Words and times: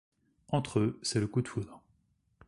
Entre 0.49 0.79
eux, 0.79 0.99
c'est 1.03 1.19
le 1.19 1.27
coup 1.27 1.43
de 1.43 1.47
foudre. 1.47 1.83